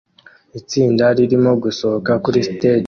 Itsinda 0.59 1.05
ririmo 1.17 1.51
gusohoka 1.63 2.11
kuri 2.23 2.39
stage 2.49 2.79